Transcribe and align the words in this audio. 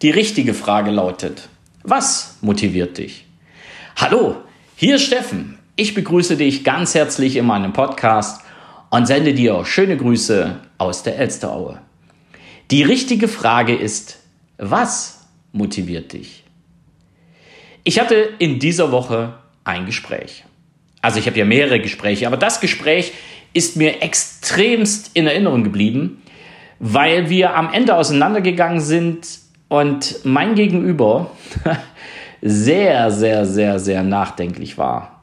Die 0.00 0.10
richtige 0.10 0.54
Frage 0.54 0.92
lautet, 0.92 1.48
was 1.82 2.36
motiviert 2.40 2.98
dich? 2.98 3.24
Hallo, 3.96 4.36
hier 4.76 4.94
ist 4.94 5.02
Steffen. 5.02 5.58
Ich 5.74 5.92
begrüße 5.92 6.36
dich 6.36 6.62
ganz 6.62 6.94
herzlich 6.94 7.34
in 7.34 7.44
meinem 7.44 7.72
Podcast 7.72 8.42
und 8.90 9.06
sende 9.06 9.34
dir 9.34 9.64
schöne 9.64 9.96
Grüße 9.96 10.60
aus 10.78 11.02
der 11.02 11.18
Elsteraue. 11.18 11.80
Die 12.70 12.84
richtige 12.84 13.26
Frage 13.26 13.74
ist, 13.74 14.20
was 14.56 15.26
motiviert 15.50 16.12
dich? 16.12 16.44
Ich 17.82 17.98
hatte 17.98 18.14
in 18.38 18.60
dieser 18.60 18.92
Woche 18.92 19.34
ein 19.64 19.84
Gespräch. 19.84 20.44
Also 21.02 21.18
ich 21.18 21.26
habe 21.26 21.40
ja 21.40 21.44
mehrere 21.44 21.80
Gespräche, 21.80 22.28
aber 22.28 22.36
das 22.36 22.60
Gespräch 22.60 23.14
ist 23.52 23.74
mir 23.74 24.00
extremst 24.00 25.10
in 25.14 25.26
Erinnerung 25.26 25.64
geblieben, 25.64 26.22
weil 26.78 27.30
wir 27.30 27.56
am 27.56 27.72
Ende 27.72 27.96
auseinandergegangen 27.96 28.80
sind 28.80 29.47
und 29.68 30.24
mein 30.24 30.54
Gegenüber 30.54 31.30
sehr, 32.42 33.10
sehr, 33.10 33.46
sehr, 33.46 33.78
sehr 33.78 34.02
nachdenklich 34.02 34.78
war. 34.78 35.22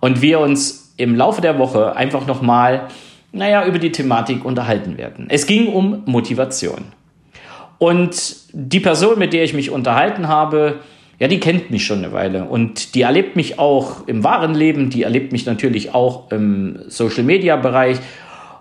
Und 0.00 0.22
wir 0.22 0.40
uns 0.40 0.92
im 0.96 1.14
Laufe 1.14 1.40
der 1.40 1.58
Woche 1.58 1.96
einfach 1.96 2.26
nochmal, 2.26 2.88
naja, 3.32 3.64
über 3.64 3.78
die 3.78 3.92
Thematik 3.92 4.44
unterhalten 4.44 4.98
werden. 4.98 5.26
Es 5.28 5.46
ging 5.46 5.68
um 5.68 6.02
Motivation. 6.06 6.86
Und 7.78 8.36
die 8.52 8.80
Person, 8.80 9.18
mit 9.18 9.32
der 9.32 9.44
ich 9.44 9.54
mich 9.54 9.70
unterhalten 9.70 10.28
habe, 10.28 10.80
ja, 11.18 11.28
die 11.28 11.40
kennt 11.40 11.70
mich 11.70 11.84
schon 11.84 11.98
eine 11.98 12.12
Weile 12.12 12.44
und 12.44 12.94
die 12.94 13.02
erlebt 13.02 13.36
mich 13.36 13.58
auch 13.58 14.06
im 14.06 14.24
wahren 14.24 14.54
Leben, 14.54 14.90
die 14.90 15.02
erlebt 15.02 15.32
mich 15.32 15.46
natürlich 15.46 15.94
auch 15.94 16.30
im 16.30 16.78
Social-Media-Bereich. 16.88 17.98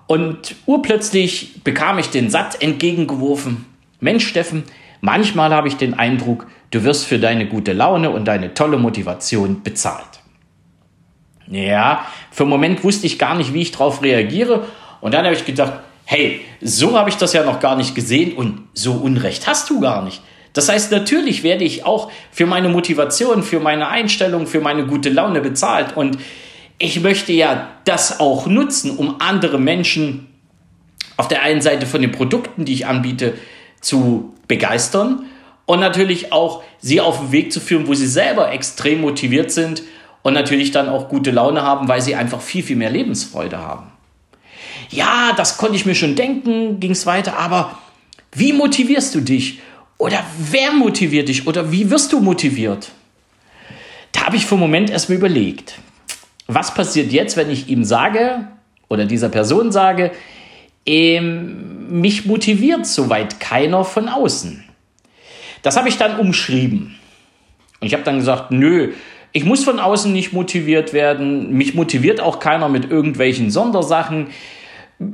Und 0.08 0.56
urplötzlich 0.66 1.64
bekam 1.64 2.00
ich 2.00 2.09
den 2.09 2.30
Satz 2.30 2.58
entgegengeworfen, 2.59 3.66
Mensch 4.02 4.28
Steffen, 4.28 4.64
manchmal 5.02 5.53
habe 5.53 5.67
ich 5.67 5.77
den 5.77 5.94
Eindruck, 5.94 6.48
du 6.71 6.84
wirst 6.84 7.05
für 7.05 7.20
deine 7.20 7.48
gute 7.48 7.73
Laune 7.73 8.09
und 8.09 8.26
deine 8.26 8.53
tolle 8.53 8.77
Motivation 8.77 9.61
bezahlt. 9.64 10.19
Ja, 11.47 12.06
für 12.31 12.44
einen 12.44 12.52
Moment 12.52 12.83
wusste 12.83 13.08
ich 13.08 13.17
gar 13.17 13.36
nicht, 13.36 13.53
wie 13.53 13.61
ich 13.61 13.72
darauf 13.72 14.03
reagiere. 14.03 14.67
Und 15.02 15.14
dann 15.14 15.25
habe 15.25 15.36
ich 15.36 15.45
gedacht, 15.45 15.73
hey, 16.06 16.41
so 16.61 16.97
habe 16.97 17.09
ich 17.09 17.17
das 17.17 17.33
ja 17.33 17.44
noch 17.44 17.59
gar 17.59 17.75
nicht 17.75 17.95
gesehen 17.95 18.33
und 18.33 18.67
so 18.73 18.94
Unrecht 18.94 19.47
hast 19.47 19.69
du 19.69 19.80
gar 19.80 20.03
nicht. 20.03 20.22
Das 20.53 20.69
heißt, 20.69 20.91
natürlich 20.91 21.44
werde 21.44 21.63
ich 21.63 21.86
auch 21.86 22.11
für 22.31 22.45
meine 22.45 22.69
Motivation, 22.69 23.44
für 23.44 23.59
meine 23.59 23.88
Einstellung, 23.88 24.47
für 24.47 24.61
meine 24.61 24.86
gute 24.86 25.09
Laune 25.09 25.41
bezahlt. 25.41 25.95
Und 25.95 26.17
ich 26.80 27.02
möchte 27.02 27.34
ja 27.34 27.69
das 27.86 28.19
auch 28.19 28.47
nutzen, 28.47 28.97
um 28.97 29.22
andere 29.22 29.59
Menschen 29.59 30.28
auf 31.17 31.28
der 31.28 31.44
einen 31.44 31.61
Seite 31.61 31.86
von 31.86 32.02
den 32.02 32.11
Produkten, 32.11 32.66
die 32.66 32.73
ich 32.73 32.88
anbiete, 32.88 33.34
zu 33.81 34.33
begeistern 34.47 35.25
und 35.66 35.80
natürlich 35.80 36.31
auch 36.33 36.63
sie 36.80 37.02
auf 37.02 37.19
den 37.19 37.31
Weg 37.31 37.53
zu 37.53 37.59
führen, 37.59 37.88
wo 37.88 37.94
sie 37.94 38.08
selber 38.08 38.52
extrem 38.52 39.02
motiviert 39.02 39.52
sind 39.52 39.83
und 40.23 40.33
natürlich 40.33 40.72
dann 40.72 40.89
auch 40.89 41.09
gute 41.09 41.31
Laune 41.31 41.61
haben, 41.61 41.88
weil 41.88 42.02
sie 42.02 42.16
einfach 42.16 42.41
viel, 42.41 42.63
viel 42.63 42.75
mehr 42.75 42.89
Lebensfreude 42.89 43.59
haben. 43.59 43.91
Ja, 44.89 45.33
das 45.38 45.57
konnte 45.57 45.75
ich 45.75 45.85
mir 45.85 45.95
schon 45.95 46.16
denken, 46.16 46.80
ging 46.80 46.91
es 46.91 47.05
weiter, 47.05 47.38
aber 47.38 47.77
wie 48.31 48.53
motivierst 48.53 49.13
du 49.16 49.22
dich? 49.22 49.59
Oder 49.97 50.23
wer 50.38 50.72
motiviert 50.72 51.30
dich? 51.30 51.45
Oder 51.45 51.72
wie 51.72 51.91
wirst 51.91 52.13
du 52.13 52.19
motiviert? 52.19 52.91
Da 54.11 54.25
habe 54.25 54.38
ich 54.38 54.45
für 54.45 54.55
einen 54.55 54.61
Moment 54.61 54.89
erstmal 54.89 55.17
überlegt, 55.17 55.75
was 56.47 56.73
passiert 56.73 57.11
jetzt, 57.11 57.38
wenn 57.38 57.52
ich 57.52 57.67
ihm 57.69 57.83
sage 57.83 58.47
oder 58.88 59.05
dieser 59.05 59.30
Person 59.30 59.72
sage, 59.72 60.11
ähm, 60.90 62.02
mich 62.02 62.26
motiviert 62.26 62.88
soweit 62.88 63.40
keiner 63.40 63.84
von 63.84 64.09
außen. 64.09 64.64
Das 65.62 65.78
habe 65.78 65.88
ich 65.88 65.98
dann 65.98 66.20
umschrieben. 66.20 66.96
Und 67.80 67.88
ich 67.88 67.94
habe 67.94 68.04
dann 68.04 68.18
gesagt, 68.18 68.52
nö, 68.52 68.94
ich 69.31 69.46
muss 69.46 69.64
von 69.64 69.80
außen 69.80 70.12
nicht 70.12 70.34
motiviert 70.34 70.92
werden. 70.92 71.54
Mich 71.54 71.76
motiviert 71.76 72.22
auch 72.22 72.40
keiner 72.40 72.70
mit 72.70 72.90
irgendwelchen 72.90 73.52
Sondersachen. 73.52 74.28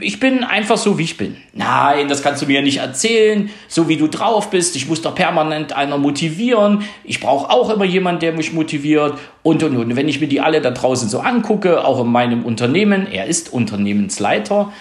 Ich 0.02 0.20
bin 0.20 0.44
einfach 0.44 0.78
so, 0.78 0.98
wie 0.98 1.04
ich 1.04 1.18
bin. 1.18 1.36
Nein, 1.54 2.08
das 2.08 2.24
kannst 2.24 2.42
du 2.42 2.48
mir 2.48 2.62
nicht 2.62 2.78
erzählen. 2.78 3.50
So 3.68 3.90
wie 3.90 3.98
du 3.98 4.08
drauf 4.08 4.50
bist. 4.50 4.76
Ich 4.78 4.88
muss 4.88 5.02
doch 5.02 5.14
permanent 5.14 5.74
einer 5.74 5.98
motivieren. 5.98 6.84
Ich 7.04 7.20
brauche 7.20 7.52
auch 7.52 7.70
immer 7.70 7.86
jemanden, 7.86 8.22
der 8.22 8.32
mich 8.32 8.54
motiviert. 8.54 9.20
Und, 9.44 9.62
und, 9.62 9.76
und. 9.76 9.96
Wenn 9.96 10.08
ich 10.08 10.22
mir 10.22 10.28
die 10.28 10.40
alle 10.40 10.62
da 10.62 10.72
draußen 10.72 11.10
so 11.10 11.20
angucke, 11.20 11.84
auch 11.84 12.02
in 12.02 12.12
meinem 12.12 12.46
Unternehmen, 12.46 13.08
er 13.12 13.26
ist 13.26 13.52
Unternehmensleiter 13.52 14.72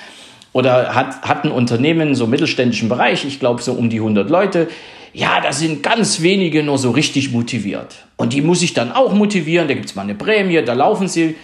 oder 0.54 0.94
hat, 0.94 1.20
hat 1.20 1.44
ein 1.44 1.50
Unternehmen, 1.50 2.14
so 2.14 2.26
mittelständischen 2.26 2.88
Bereich, 2.88 3.26
ich 3.26 3.38
glaube 3.38 3.60
so 3.60 3.74
um 3.74 3.90
die 3.90 3.98
100 3.98 4.30
Leute 4.30 4.68
ja, 5.14 5.40
da 5.40 5.52
sind 5.52 5.82
ganz 5.82 6.20
wenige 6.20 6.62
nur 6.64 6.76
so 6.76 6.90
richtig 6.90 7.30
motiviert. 7.30 8.04
Und 8.16 8.32
die 8.32 8.42
muss 8.42 8.62
ich 8.62 8.74
dann 8.74 8.92
auch 8.92 9.12
motivieren. 9.12 9.68
Da 9.68 9.74
gibt 9.74 9.86
es 9.86 9.94
mal 9.94 10.02
eine 10.02 10.16
Prämie, 10.16 10.60
da 10.62 10.74
laufen 10.74 11.06
sie. 11.06 11.36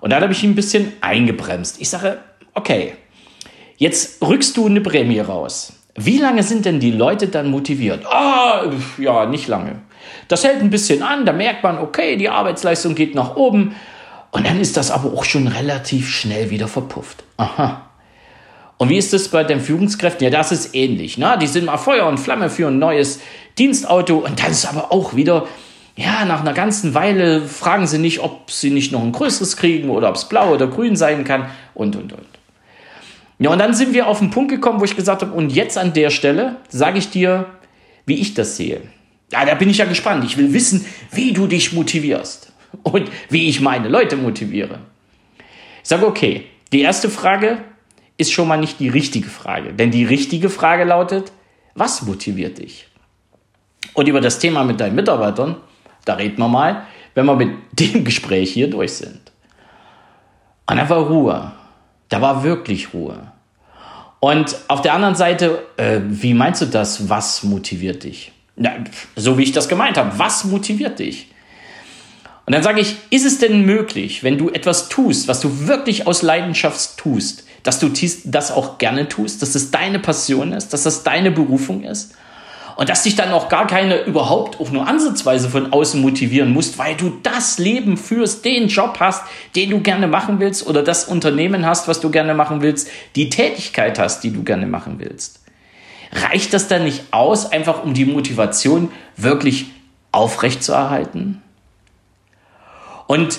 Und 0.00 0.10
dann 0.10 0.22
habe 0.22 0.32
ich 0.32 0.42
ihn 0.42 0.50
ein 0.50 0.56
bisschen 0.56 0.92
eingebremst. 1.00 1.80
Ich 1.80 1.88
sage, 1.88 2.18
okay, 2.54 2.94
jetzt 3.76 4.20
rückst 4.22 4.56
du 4.56 4.66
eine 4.66 4.80
Prämie 4.80 5.20
raus. 5.20 5.74
Wie 5.94 6.18
lange 6.18 6.42
sind 6.42 6.64
denn 6.64 6.80
die 6.80 6.90
Leute 6.90 7.28
dann 7.28 7.50
motiviert? 7.50 8.04
Ah, 8.06 8.64
ja, 8.98 9.26
nicht 9.26 9.46
lange. 9.46 9.76
Das 10.26 10.42
hält 10.42 10.60
ein 10.60 10.70
bisschen 10.70 11.02
an, 11.02 11.24
da 11.24 11.32
merkt 11.32 11.62
man, 11.62 11.78
okay, 11.78 12.16
die 12.16 12.28
Arbeitsleistung 12.28 12.96
geht 12.96 13.14
nach 13.14 13.36
oben. 13.36 13.76
Und 14.32 14.46
dann 14.46 14.60
ist 14.60 14.76
das 14.76 14.90
aber 14.90 15.12
auch 15.12 15.24
schon 15.24 15.46
relativ 15.46 16.08
schnell 16.08 16.50
wieder 16.50 16.66
verpufft. 16.66 17.22
Aha. 17.36 17.91
Und 18.82 18.88
wie 18.88 18.96
ist 18.96 19.12
das 19.12 19.28
bei 19.28 19.44
den 19.44 19.60
Führungskräften? 19.60 20.24
Ja, 20.24 20.30
das 20.30 20.50
ist 20.50 20.74
ähnlich. 20.74 21.16
Ne? 21.16 21.38
Die 21.40 21.46
sind 21.46 21.66
mal 21.66 21.76
Feuer 21.76 22.04
und 22.08 22.18
Flamme 22.18 22.50
für 22.50 22.66
ein 22.66 22.80
neues 22.80 23.20
Dienstauto 23.56 24.16
und 24.16 24.42
dann 24.42 24.50
ist 24.50 24.66
aber 24.66 24.90
auch 24.90 25.14
wieder, 25.14 25.46
ja, 25.94 26.24
nach 26.24 26.40
einer 26.40 26.52
ganzen 26.52 26.92
Weile 26.92 27.42
fragen 27.42 27.86
sie 27.86 27.98
nicht, 27.98 28.18
ob 28.18 28.50
sie 28.50 28.70
nicht 28.70 28.90
noch 28.90 29.00
ein 29.00 29.12
größeres 29.12 29.56
kriegen 29.56 29.88
oder 29.88 30.08
ob 30.08 30.16
es 30.16 30.24
blau 30.24 30.52
oder 30.52 30.66
grün 30.66 30.96
sein 30.96 31.22
kann 31.22 31.46
und, 31.74 31.94
und, 31.94 32.12
und. 32.12 32.26
Ja, 33.38 33.50
und 33.50 33.60
dann 33.60 33.72
sind 33.72 33.94
wir 33.94 34.08
auf 34.08 34.18
den 34.18 34.30
Punkt 34.30 34.50
gekommen, 34.50 34.80
wo 34.80 34.84
ich 34.84 34.96
gesagt 34.96 35.22
habe, 35.22 35.32
und 35.32 35.52
jetzt 35.52 35.78
an 35.78 35.92
der 35.92 36.10
Stelle 36.10 36.56
sage 36.68 36.98
ich 36.98 37.08
dir, 37.08 37.46
wie 38.04 38.16
ich 38.16 38.34
das 38.34 38.56
sehe. 38.56 38.80
Ja, 39.30 39.44
da 39.44 39.54
bin 39.54 39.70
ich 39.70 39.78
ja 39.78 39.84
gespannt. 39.84 40.24
Ich 40.24 40.36
will 40.36 40.52
wissen, 40.52 40.84
wie 41.12 41.32
du 41.32 41.46
dich 41.46 41.72
motivierst 41.72 42.52
und 42.82 43.12
wie 43.30 43.48
ich 43.48 43.60
meine 43.60 43.88
Leute 43.88 44.16
motiviere. 44.16 44.80
Ich 45.84 45.88
sage, 45.88 46.04
okay, 46.04 46.46
die 46.72 46.80
erste 46.80 47.10
Frage, 47.10 47.58
ist 48.22 48.32
schon 48.32 48.48
mal 48.48 48.56
nicht 48.56 48.80
die 48.80 48.88
richtige 48.88 49.28
Frage. 49.28 49.74
Denn 49.74 49.90
die 49.90 50.04
richtige 50.04 50.48
Frage 50.48 50.84
lautet, 50.84 51.32
was 51.74 52.02
motiviert 52.02 52.58
dich? 52.58 52.86
Und 53.94 54.08
über 54.08 54.20
das 54.20 54.38
Thema 54.38 54.64
mit 54.64 54.80
deinen 54.80 54.94
Mitarbeitern, 54.94 55.56
da 56.04 56.14
reden 56.14 56.38
wir 56.38 56.48
mal, 56.48 56.86
wenn 57.14 57.26
wir 57.26 57.36
mit 57.36 57.50
dem 57.72 58.04
Gespräch 58.04 58.52
hier 58.52 58.70
durch 58.70 58.94
sind. 58.94 59.20
Und 60.66 60.76
da 60.76 60.88
war 60.88 61.00
Ruhe. 61.00 61.52
Da 62.08 62.20
war 62.22 62.42
wirklich 62.44 62.94
Ruhe. 62.94 63.32
Und 64.20 64.56
auf 64.68 64.82
der 64.82 64.94
anderen 64.94 65.16
Seite, 65.16 65.66
äh, 65.76 66.00
wie 66.04 66.32
meinst 66.32 66.62
du 66.62 66.66
das? 66.66 67.08
Was 67.08 67.42
motiviert 67.42 68.04
dich? 68.04 68.32
Na, 68.54 68.70
so 69.16 69.36
wie 69.36 69.42
ich 69.42 69.52
das 69.52 69.68
gemeint 69.68 69.98
habe. 69.98 70.18
Was 70.18 70.44
motiviert 70.44 70.98
dich? 70.98 71.32
Und 72.46 72.52
dann 72.54 72.62
sage 72.62 72.80
ich, 72.80 72.96
ist 73.10 73.24
es 73.24 73.38
denn 73.38 73.64
möglich, 73.64 74.22
wenn 74.22 74.38
du 74.38 74.50
etwas 74.50 74.88
tust, 74.88 75.28
was 75.28 75.40
du 75.40 75.66
wirklich 75.66 76.06
aus 76.06 76.22
Leidenschaft 76.22 76.98
tust, 76.98 77.46
dass 77.62 77.78
du 77.78 77.90
das 78.24 78.50
auch 78.50 78.78
gerne 78.78 79.08
tust, 79.08 79.42
dass 79.42 79.54
es 79.54 79.70
deine 79.70 79.98
Passion 79.98 80.52
ist, 80.52 80.72
dass 80.72 80.82
das 80.82 81.02
deine 81.02 81.30
Berufung 81.30 81.84
ist 81.84 82.14
und 82.76 82.88
dass 82.88 83.02
dich 83.02 83.16
dann 83.16 83.32
auch 83.32 83.48
gar 83.48 83.66
keine 83.66 84.02
überhaupt 84.04 84.60
auch 84.60 84.70
nur 84.70 84.86
ansatzweise 84.86 85.48
von 85.48 85.72
außen 85.72 86.00
motivieren 86.00 86.52
musst, 86.52 86.78
weil 86.78 86.96
du 86.96 87.12
das 87.22 87.58
Leben 87.58 87.96
führst, 87.96 88.44
den 88.44 88.68
Job 88.68 88.96
hast, 89.00 89.24
den 89.54 89.70
du 89.70 89.80
gerne 89.80 90.06
machen 90.06 90.40
willst 90.40 90.66
oder 90.66 90.82
das 90.82 91.04
Unternehmen 91.04 91.66
hast, 91.66 91.88
was 91.88 92.00
du 92.00 92.10
gerne 92.10 92.34
machen 92.34 92.62
willst, 92.62 92.88
die 93.16 93.30
Tätigkeit 93.30 93.98
hast, 93.98 94.24
die 94.24 94.32
du 94.32 94.42
gerne 94.42 94.66
machen 94.66 94.96
willst. 94.98 95.40
Reicht 96.12 96.52
das 96.52 96.68
dann 96.68 96.84
nicht 96.84 97.04
aus, 97.10 97.50
einfach 97.50 97.84
um 97.84 97.94
die 97.94 98.04
Motivation 98.04 98.90
wirklich 99.16 99.66
aufrechtzuerhalten? 100.10 101.42
Und 103.06 103.38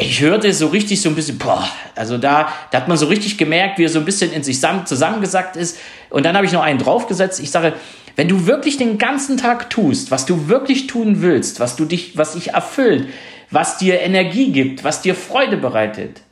ich 0.00 0.20
hörte 0.20 0.52
so 0.52 0.68
richtig 0.68 1.00
so 1.00 1.08
ein 1.08 1.14
bisschen, 1.14 1.38
boah, 1.38 1.68
also 1.94 2.16
da, 2.18 2.52
da 2.70 2.78
hat 2.78 2.88
man 2.88 2.96
so 2.96 3.06
richtig 3.06 3.38
gemerkt, 3.38 3.78
wie 3.78 3.84
er 3.84 3.88
so 3.88 3.98
ein 3.98 4.04
bisschen 4.04 4.32
in 4.32 4.42
sich 4.42 4.60
zusammengesackt 4.60 5.56
ist. 5.56 5.78
Und 6.08 6.24
dann 6.24 6.36
habe 6.36 6.46
ich 6.46 6.52
noch 6.52 6.62
einen 6.62 6.78
draufgesetzt. 6.78 7.40
Ich 7.40 7.50
sage, 7.50 7.74
wenn 8.16 8.28
du 8.28 8.46
wirklich 8.46 8.76
den 8.76 8.98
ganzen 8.98 9.36
Tag 9.36 9.70
tust, 9.70 10.10
was 10.10 10.26
du 10.26 10.48
wirklich 10.48 10.86
tun 10.86 11.22
willst, 11.22 11.60
was 11.60 11.76
du 11.76 11.84
dich, 11.84 12.16
was 12.16 12.32
dich 12.32 12.50
erfüllt, 12.50 13.08
was 13.50 13.78
dir 13.78 14.00
Energie 14.00 14.52
gibt, 14.52 14.84
was 14.84 15.02
dir 15.02 15.14
Freude 15.14 15.56
bereitet, 15.56 16.22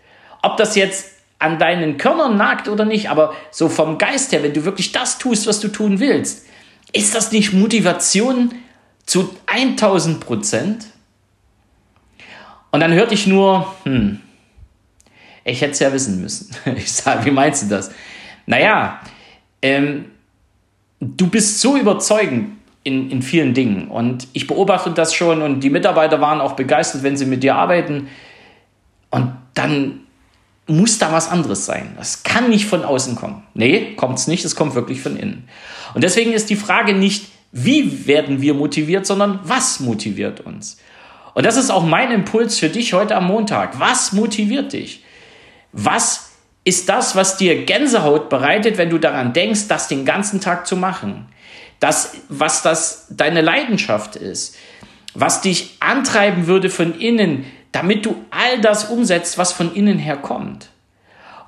ob 0.42 0.56
das 0.56 0.74
jetzt 0.74 1.12
an 1.38 1.58
deinen 1.58 1.98
Körnern 1.98 2.36
nagt 2.36 2.68
oder 2.68 2.84
nicht, 2.84 3.10
aber 3.10 3.34
so 3.50 3.68
vom 3.68 3.98
Geist 3.98 4.32
her, 4.32 4.42
wenn 4.42 4.54
du 4.54 4.64
wirklich 4.64 4.92
das 4.92 5.18
tust, 5.18 5.46
was 5.46 5.60
du 5.60 5.68
tun 5.68 6.00
willst, 6.00 6.46
ist 6.92 7.14
das 7.14 7.32
nicht 7.32 7.52
Motivation 7.52 8.52
zu 9.06 9.30
1000 9.46 10.20
Prozent? 10.20 10.86
Und 12.78 12.82
dann 12.82 12.92
hörte 12.92 13.12
ich 13.12 13.26
nur, 13.26 13.74
hm, 13.82 14.20
ich 15.42 15.60
hätte 15.62 15.72
es 15.72 15.80
ja 15.80 15.92
wissen 15.92 16.22
müssen. 16.22 16.54
Ich 16.76 16.92
sage, 16.92 17.24
wie 17.24 17.32
meinst 17.32 17.64
du 17.64 17.66
das? 17.66 17.90
Naja, 18.46 19.00
ähm, 19.62 20.04
du 21.00 21.26
bist 21.26 21.60
so 21.60 21.76
überzeugend 21.76 22.52
in, 22.84 23.10
in 23.10 23.20
vielen 23.20 23.52
Dingen. 23.52 23.88
Und 23.88 24.28
ich 24.32 24.46
beobachte 24.46 24.92
das 24.92 25.12
schon 25.12 25.42
und 25.42 25.58
die 25.58 25.70
Mitarbeiter 25.70 26.20
waren 26.20 26.40
auch 26.40 26.52
begeistert, 26.52 27.02
wenn 27.02 27.16
sie 27.16 27.26
mit 27.26 27.42
dir 27.42 27.56
arbeiten. 27.56 28.06
Und 29.10 29.32
dann 29.54 30.02
muss 30.68 30.98
da 30.98 31.10
was 31.10 31.28
anderes 31.28 31.66
sein. 31.66 31.94
Das 31.96 32.22
kann 32.22 32.48
nicht 32.48 32.66
von 32.66 32.84
außen 32.84 33.16
kommen. 33.16 33.42
Nee, 33.54 33.96
kommt 33.96 34.20
es 34.20 34.28
nicht, 34.28 34.44
es 34.44 34.54
kommt 34.54 34.76
wirklich 34.76 35.00
von 35.00 35.16
innen. 35.16 35.48
Und 35.94 36.04
deswegen 36.04 36.32
ist 36.32 36.48
die 36.48 36.54
Frage 36.54 36.94
nicht, 36.94 37.26
wie 37.50 38.06
werden 38.06 38.40
wir 38.40 38.54
motiviert, 38.54 39.04
sondern 39.04 39.40
was 39.42 39.80
motiviert 39.80 40.42
uns. 40.42 40.78
Und 41.38 41.46
das 41.46 41.56
ist 41.56 41.70
auch 41.70 41.84
mein 41.84 42.10
Impuls 42.10 42.58
für 42.58 42.68
dich 42.68 42.94
heute 42.94 43.14
am 43.14 43.28
Montag. 43.28 43.78
Was 43.78 44.10
motiviert 44.10 44.72
dich? 44.72 45.04
Was 45.70 46.30
ist 46.64 46.88
das, 46.88 47.14
was 47.14 47.36
dir 47.36 47.64
Gänsehaut 47.64 48.28
bereitet, 48.28 48.76
wenn 48.76 48.90
du 48.90 48.98
daran 48.98 49.32
denkst, 49.34 49.68
das 49.68 49.86
den 49.86 50.04
ganzen 50.04 50.40
Tag 50.40 50.66
zu 50.66 50.76
machen? 50.76 51.28
Das, 51.78 52.14
was 52.28 52.62
das 52.62 53.06
deine 53.10 53.40
Leidenschaft 53.40 54.16
ist, 54.16 54.56
was 55.14 55.40
dich 55.40 55.76
antreiben 55.78 56.48
würde 56.48 56.70
von 56.70 56.98
innen, 56.98 57.44
damit 57.70 58.04
du 58.04 58.16
all 58.30 58.60
das 58.60 58.86
umsetzt, 58.86 59.38
was 59.38 59.52
von 59.52 59.72
innen 59.72 60.00
her 60.00 60.16
kommt. 60.16 60.70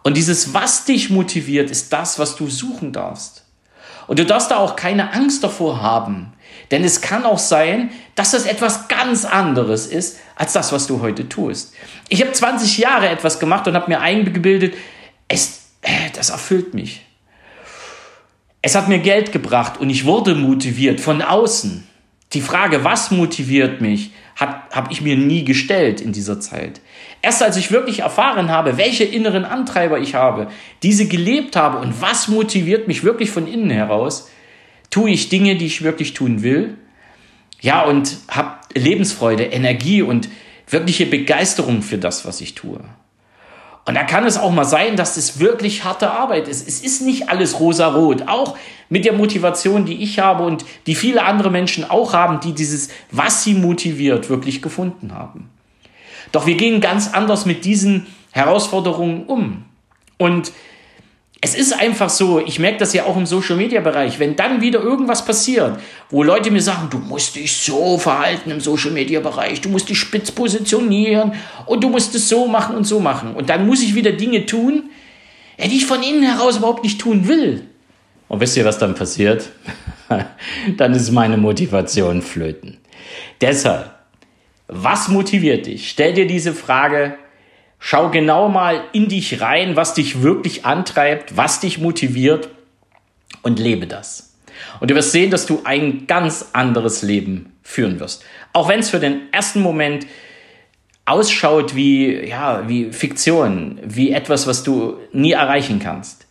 Und 0.04 0.16
dieses, 0.16 0.54
was 0.54 0.84
dich 0.84 1.10
motiviert, 1.10 1.68
ist 1.68 1.92
das, 1.92 2.20
was 2.20 2.36
du 2.36 2.48
suchen 2.48 2.92
darfst. 2.92 3.44
Und 4.06 4.20
du 4.20 4.24
darfst 4.24 4.52
da 4.52 4.58
auch 4.58 4.76
keine 4.76 5.12
Angst 5.14 5.42
davor 5.42 5.82
haben. 5.82 6.29
Denn 6.70 6.84
es 6.84 7.00
kann 7.00 7.24
auch 7.24 7.38
sein, 7.38 7.90
dass 8.14 8.30
das 8.30 8.46
etwas 8.46 8.88
ganz 8.88 9.24
anderes 9.24 9.86
ist, 9.86 10.18
als 10.36 10.52
das, 10.52 10.72
was 10.72 10.86
du 10.86 11.00
heute 11.00 11.28
tust. 11.28 11.74
Ich 12.08 12.20
habe 12.20 12.32
20 12.32 12.78
Jahre 12.78 13.08
etwas 13.08 13.40
gemacht 13.40 13.66
und 13.66 13.74
habe 13.74 13.90
mir 13.90 14.00
eingebildet, 14.00 14.74
es, 15.26 15.70
äh, 15.82 16.10
das 16.14 16.30
erfüllt 16.30 16.74
mich. 16.74 17.06
Es 18.62 18.74
hat 18.74 18.88
mir 18.88 18.98
Geld 18.98 19.32
gebracht 19.32 19.80
und 19.80 19.90
ich 19.90 20.04
wurde 20.04 20.34
motiviert 20.34 21.00
von 21.00 21.22
außen. 21.22 21.88
Die 22.34 22.40
Frage, 22.40 22.84
was 22.84 23.10
motiviert 23.10 23.80
mich, 23.80 24.12
habe 24.36 24.92
ich 24.92 25.02
mir 25.02 25.16
nie 25.16 25.44
gestellt 25.44 26.00
in 26.00 26.12
dieser 26.12 26.40
Zeit. 26.40 26.80
Erst 27.22 27.42
als 27.42 27.56
ich 27.56 27.72
wirklich 27.72 28.00
erfahren 28.00 28.50
habe, 28.50 28.78
welche 28.78 29.04
inneren 29.04 29.44
Antreiber 29.44 29.98
ich 29.98 30.14
habe, 30.14 30.48
diese 30.82 31.08
gelebt 31.08 31.56
habe 31.56 31.78
und 31.78 32.00
was 32.00 32.28
motiviert 32.28 32.86
mich 32.86 33.02
wirklich 33.02 33.30
von 33.30 33.46
innen 33.46 33.70
heraus, 33.70 34.29
tue 34.90 35.10
ich 35.10 35.28
Dinge, 35.28 35.56
die 35.56 35.66
ich 35.66 35.82
wirklich 35.82 36.14
tun 36.14 36.42
will. 36.42 36.76
Ja, 37.60 37.84
und 37.84 38.16
habe 38.28 38.56
Lebensfreude, 38.74 39.44
Energie 39.44 40.02
und 40.02 40.28
wirkliche 40.68 41.06
Begeisterung 41.06 41.82
für 41.82 41.98
das, 41.98 42.24
was 42.24 42.40
ich 42.40 42.54
tue. 42.54 42.80
Und 43.86 43.94
da 43.94 44.04
kann 44.04 44.24
es 44.26 44.36
auch 44.36 44.52
mal 44.52 44.64
sein, 44.64 44.96
dass 44.96 45.16
es 45.16 45.40
wirklich 45.40 45.84
harte 45.84 46.10
Arbeit 46.10 46.48
ist. 46.48 46.68
Es 46.68 46.80
ist 46.80 47.02
nicht 47.02 47.28
alles 47.28 47.58
rosa-rot. 47.58 48.28
Auch 48.28 48.56
mit 48.88 49.04
der 49.04 49.14
Motivation, 49.14 49.84
die 49.84 50.02
ich 50.02 50.18
habe 50.18 50.44
und 50.44 50.64
die 50.86 50.94
viele 50.94 51.24
andere 51.24 51.50
Menschen 51.50 51.88
auch 51.88 52.12
haben, 52.12 52.40
die 52.40 52.52
dieses, 52.52 52.90
was 53.10 53.42
sie 53.42 53.54
motiviert, 53.54 54.28
wirklich 54.28 54.62
gefunden 54.62 55.14
haben. 55.14 55.50
Doch 56.30 56.46
wir 56.46 56.56
gehen 56.56 56.80
ganz 56.80 57.12
anders 57.12 57.46
mit 57.46 57.64
diesen 57.64 58.06
Herausforderungen 58.32 59.24
um. 59.26 59.64
Und 60.18 60.52
es 61.42 61.54
ist 61.54 61.72
einfach 61.72 62.10
so, 62.10 62.38
ich 62.38 62.58
merke 62.58 62.78
das 62.78 62.92
ja 62.92 63.04
auch 63.04 63.16
im 63.16 63.24
Social 63.24 63.56
Media 63.56 63.80
Bereich, 63.80 64.18
wenn 64.18 64.36
dann 64.36 64.60
wieder 64.60 64.80
irgendwas 64.80 65.24
passiert, 65.24 65.80
wo 66.10 66.22
Leute 66.22 66.50
mir 66.50 66.60
sagen, 66.60 66.88
du 66.90 66.98
musst 66.98 67.36
dich 67.36 67.56
so 67.56 67.96
verhalten 67.96 68.50
im 68.50 68.60
Social 68.60 68.90
Media 68.90 69.20
Bereich, 69.20 69.62
du 69.62 69.70
musst 69.70 69.88
dich 69.88 69.98
spitz 69.98 70.30
positionieren 70.30 71.32
und 71.64 71.82
du 71.82 71.88
musst 71.88 72.14
es 72.14 72.28
so 72.28 72.46
machen 72.46 72.76
und 72.76 72.84
so 72.84 73.00
machen. 73.00 73.34
Und 73.34 73.48
dann 73.48 73.66
muss 73.66 73.82
ich 73.82 73.94
wieder 73.94 74.12
Dinge 74.12 74.44
tun, 74.44 74.90
die 75.58 75.76
ich 75.76 75.86
von 75.86 76.02
innen 76.02 76.22
heraus 76.22 76.58
überhaupt 76.58 76.84
nicht 76.84 77.00
tun 77.00 77.26
will. 77.26 77.66
Und 78.28 78.40
wisst 78.40 78.56
ihr, 78.58 78.64
was 78.66 78.78
dann 78.78 78.94
passiert? 78.94 79.48
dann 80.76 80.92
ist 80.92 81.10
meine 81.10 81.38
Motivation 81.38 82.20
flöten. 82.20 82.76
Deshalb, 83.40 83.90
was 84.68 85.08
motiviert 85.08 85.66
dich? 85.66 85.88
Stell 85.88 86.12
dir 86.12 86.26
diese 86.26 86.52
Frage 86.52 87.14
Schau 87.82 88.10
genau 88.10 88.50
mal 88.50 88.84
in 88.92 89.08
dich 89.08 89.40
rein, 89.40 89.74
was 89.74 89.94
dich 89.94 90.22
wirklich 90.22 90.66
antreibt, 90.66 91.36
was 91.36 91.60
dich 91.60 91.78
motiviert 91.78 92.50
und 93.42 93.58
lebe 93.58 93.86
das. 93.86 94.36
Und 94.80 94.90
du 94.90 94.94
wirst 94.94 95.12
sehen, 95.12 95.30
dass 95.30 95.46
du 95.46 95.62
ein 95.64 96.06
ganz 96.06 96.50
anderes 96.52 97.02
Leben 97.02 97.56
führen 97.62 97.98
wirst. 97.98 98.22
Auch 98.52 98.68
wenn 98.68 98.80
es 98.80 98.90
für 98.90 99.00
den 99.00 99.32
ersten 99.32 99.62
Moment 99.62 100.06
ausschaut 101.06 101.74
wie, 101.74 102.28
ja, 102.28 102.68
wie 102.68 102.92
Fiktion, 102.92 103.80
wie 103.82 104.12
etwas, 104.12 104.46
was 104.46 104.62
du 104.62 104.98
nie 105.12 105.32
erreichen 105.32 105.78
kannst. 105.78 106.26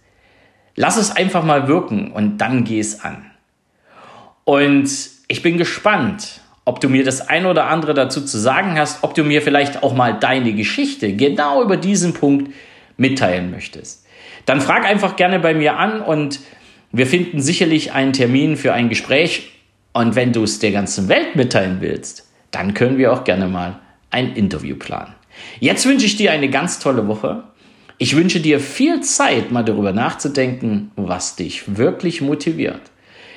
Lass 0.75 0.97
es 0.97 1.11
einfach 1.11 1.43
mal 1.43 1.67
wirken 1.67 2.11
und 2.11 2.37
dann 2.37 2.63
geh 2.63 2.79
es 2.79 3.01
an. 3.03 3.29
Und 4.45 4.89
ich 5.27 5.41
bin 5.41 5.57
gespannt, 5.57 6.41
ob 6.69 6.81
du 6.81 6.87
mir 6.87 7.03
das 7.03 7.27
ein 7.27 7.47
oder 7.47 7.65
andere 7.65 7.95
dazu 7.95 8.23
zu 8.23 8.37
sagen 8.37 8.77
hast, 8.77 9.03
ob 9.03 9.15
du 9.15 9.23
mir 9.23 9.41
vielleicht 9.41 9.81
auch 9.81 9.95
mal 9.95 10.13
deine 10.13 10.53
Geschichte 10.53 11.13
genau 11.13 11.63
über 11.63 11.77
diesen 11.77 12.13
Punkt 12.13 12.53
mitteilen 12.95 13.49
möchtest. 13.49 14.05
Dann 14.45 14.61
frag 14.61 14.85
einfach 14.85 15.15
gerne 15.15 15.39
bei 15.39 15.55
mir 15.55 15.77
an 15.77 15.99
und 15.99 16.41
wir 16.91 17.07
finden 17.07 17.41
sicherlich 17.41 17.93
einen 17.93 18.13
Termin 18.13 18.55
für 18.55 18.71
ein 18.71 18.87
Gespräch. 18.87 19.51
Und 19.93 20.15
wenn 20.15 20.31
du 20.31 20.43
es 20.43 20.59
der 20.59 20.71
ganzen 20.71 21.09
Welt 21.09 21.35
mitteilen 21.35 21.77
willst, 21.79 22.29
dann 22.51 22.75
können 22.75 22.99
wir 22.99 23.13
auch 23.13 23.23
gerne 23.23 23.47
mal 23.47 23.79
ein 24.11 24.35
Interview 24.35 24.75
planen. 24.75 25.15
Jetzt 25.59 25.87
wünsche 25.87 26.05
ich 26.05 26.17
dir 26.17 26.31
eine 26.31 26.51
ganz 26.51 26.77
tolle 26.77 27.07
Woche. 27.07 27.45
Ich 27.97 28.15
wünsche 28.15 28.41
dir 28.41 28.59
viel 28.59 29.01
Zeit, 29.01 29.51
mal 29.51 29.65
darüber 29.65 29.91
nachzudenken, 29.91 30.91
was 30.95 31.35
dich 31.35 31.77
wirklich 31.77 32.21
motiviert. 32.21 32.81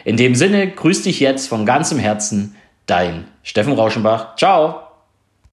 In 0.04 0.18
dem 0.18 0.34
Sinne, 0.34 0.68
grüß 0.68 1.04
dich 1.04 1.18
jetzt 1.18 1.48
von 1.48 1.64
ganzem 1.64 1.98
Herzen 1.98 2.56
Dein 2.86 3.28
Steffen 3.42 3.74
Rauschenbach. 3.74 4.36
Ciao. 4.36 4.91